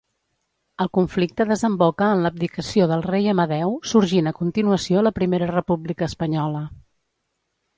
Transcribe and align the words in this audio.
El 0.83 0.87
conflicte 0.97 1.45
desemboca 1.49 2.07
en 2.13 2.23
l'abdicació 2.27 2.87
del 2.93 3.05
rei 3.09 3.29
Amadeu 3.33 3.75
sorgint 3.91 4.33
a 4.33 4.33
continuació 4.41 5.05
la 5.09 5.13
Primera 5.21 5.51
República 5.53 6.09
Espanyola. 6.13 6.65